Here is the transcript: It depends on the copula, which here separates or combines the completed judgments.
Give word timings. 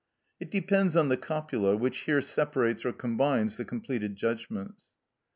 It 0.39 0.49
depends 0.49 0.95
on 0.95 1.09
the 1.09 1.15
copula, 1.15 1.77
which 1.77 1.95
here 2.07 2.23
separates 2.23 2.83
or 2.85 2.91
combines 2.91 3.57
the 3.57 3.65
completed 3.65 4.15
judgments. 4.15 4.87